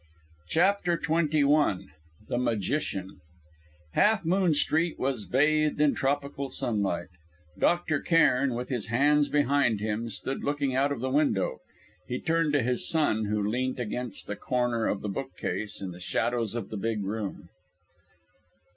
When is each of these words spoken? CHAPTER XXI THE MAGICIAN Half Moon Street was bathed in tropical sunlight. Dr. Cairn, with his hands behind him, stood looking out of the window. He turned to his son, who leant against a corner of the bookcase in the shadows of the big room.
CHAPTER 0.47 0.97
XXI 0.97 1.85
THE 2.27 2.39
MAGICIAN 2.39 3.21
Half 3.91 4.25
Moon 4.25 4.55
Street 4.55 4.97
was 4.97 5.25
bathed 5.25 5.79
in 5.79 5.93
tropical 5.93 6.49
sunlight. 6.49 7.09
Dr. 7.59 8.01
Cairn, 8.01 8.55
with 8.55 8.69
his 8.69 8.87
hands 8.87 9.29
behind 9.29 9.79
him, 9.79 10.09
stood 10.09 10.43
looking 10.43 10.73
out 10.73 10.91
of 10.91 11.01
the 11.01 11.11
window. 11.11 11.59
He 12.07 12.19
turned 12.19 12.53
to 12.53 12.63
his 12.63 12.89
son, 12.89 13.25
who 13.25 13.43
leant 13.47 13.79
against 13.79 14.27
a 14.27 14.35
corner 14.35 14.87
of 14.87 15.01
the 15.01 15.07
bookcase 15.09 15.79
in 15.79 15.91
the 15.91 15.99
shadows 15.99 16.55
of 16.55 16.69
the 16.69 16.77
big 16.77 17.03
room. 17.05 17.49